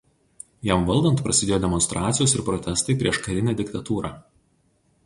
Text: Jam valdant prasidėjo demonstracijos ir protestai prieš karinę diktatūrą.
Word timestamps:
Jam 0.69 0.87
valdant 0.87 1.21
prasidėjo 1.27 1.59
demonstracijos 1.65 2.35
ir 2.39 2.45
protestai 2.49 2.97
prieš 3.05 3.21
karinę 3.29 3.57
diktatūrą. 3.63 4.15